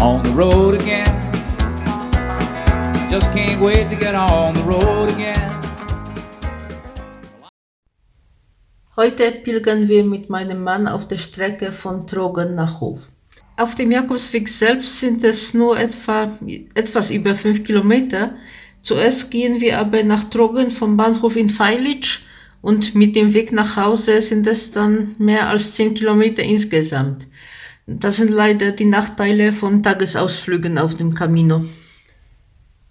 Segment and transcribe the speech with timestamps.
[0.00, 1.04] on the road again.
[3.10, 5.50] Just can't wait to get on the road again.
[8.96, 13.08] Heute pilgern wir mit meinem Mann auf der Strecke von Trogen nach Hof.
[13.56, 16.32] Auf dem Jakobsweg selbst sind es nur etwa
[16.74, 18.34] etwas über fünf Kilometer.
[18.82, 22.20] Zuerst gehen wir aber nach Trogen vom Bahnhof in Feilitsch
[22.62, 27.26] und mit dem Weg nach Hause sind es dann mehr als zehn Kilometer insgesamt.
[27.98, 31.64] Das sind leider die Nachteile von Tagesausflügen auf dem Camino.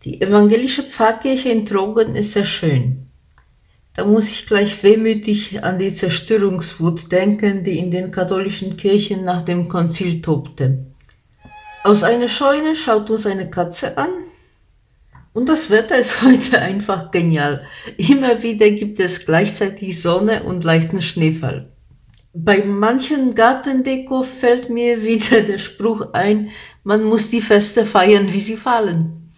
[0.04, 3.08] Die evangelische Pfarrkirche in Trogen ist sehr schön.
[3.96, 9.42] Da muss ich gleich wehmütig an die Zerstörungswut denken, die in den katholischen Kirchen nach
[9.44, 10.86] dem Konzil tobte.
[11.86, 14.10] Aus einer Scheune schaut uns eine Katze an,
[15.32, 17.64] und das Wetter ist heute einfach genial.
[17.96, 21.72] Immer wieder gibt es gleichzeitig Sonne und leichten Schneefall.
[22.34, 26.52] Bei manchen Gartendeko fällt mir wieder der Spruch ein,
[26.84, 29.32] man muss die Feste feiern, wie sie fallen.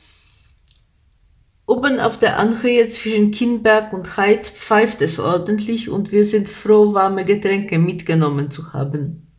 [1.66, 6.94] Oben auf der Anhöhe zwischen Kienberg und Heid pfeift es ordentlich und wir sind froh,
[6.94, 9.32] warme Getränke mitgenommen zu haben.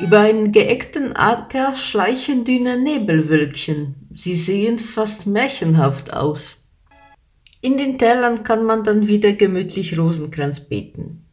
[0.00, 3.94] Über einen geeckten Acker schleichen dünne Nebelwölkchen.
[4.12, 6.68] Sie sehen fast märchenhaft aus.
[7.60, 11.25] In den Tälern kann man dann wieder gemütlich Rosenkranz beten.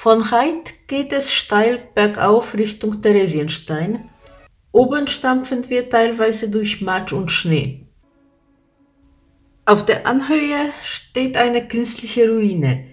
[0.00, 4.08] Von Heid geht es steil bergauf Richtung Theresienstein.
[4.70, 7.88] Oben stampfen wir teilweise durch Matsch und Schnee.
[9.64, 12.84] Auf der Anhöhe steht eine künstliche Ruine.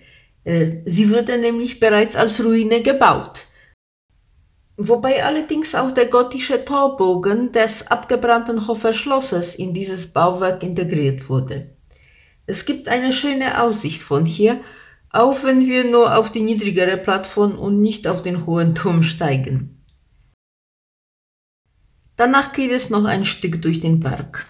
[0.45, 3.45] Äh, sie wurde nämlich bereits als Ruine gebaut.
[4.75, 11.69] Wobei allerdings auch der gotische Torbogen des abgebrannten Hofer Schlosses in dieses Bauwerk integriert wurde.
[12.47, 14.59] Es gibt eine schöne Aussicht von hier,
[15.15, 19.81] auch wenn wir nur auf die niedrigere Plattform und nicht auf den hohen Turm steigen.
[22.17, 24.45] Danach geht es noch ein Stück durch den Park.